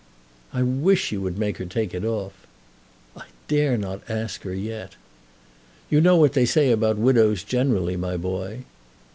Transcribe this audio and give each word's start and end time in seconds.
"I 0.51 0.63
wish 0.63 1.11
you 1.11 1.21
would 1.21 1.37
make 1.37 1.57
her 1.59 1.65
take 1.65 1.93
it 1.93 2.03
off." 2.03 2.33
"I 3.15 3.25
dare 3.47 3.77
not 3.77 4.01
ask 4.09 4.41
her 4.41 4.51
yet." 4.55 4.95
"You 5.91 6.01
know 6.01 6.15
what 6.15 6.33
they 6.33 6.47
say 6.47 6.71
about 6.71 6.97
widows 6.97 7.43
generally, 7.43 7.95
my 7.95 8.17
boy." 8.17 8.63